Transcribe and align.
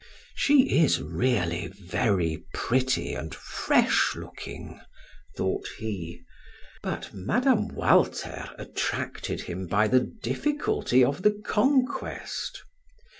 "She 0.33 0.81
is 0.83 0.99
really 0.99 1.67
very 1.67 2.43
pretty 2.55 3.13
and 3.13 3.35
fresh 3.35 4.15
looking," 4.15 4.81
thought 5.37 5.67
he. 5.77 6.23
But 6.81 7.13
Mme. 7.13 7.67
Walter 7.75 8.49
attracted 8.57 9.41
him 9.41 9.67
by 9.67 9.87
the 9.87 9.99
difficulty 9.99 11.03
of 11.03 11.21
the 11.21 11.39
conquest. 11.45 12.63